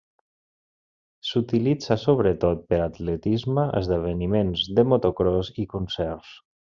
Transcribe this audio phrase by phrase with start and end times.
[1.31, 6.35] S'utilitza sobretot per a atletisme, esdeveniments de motocròs i concerts.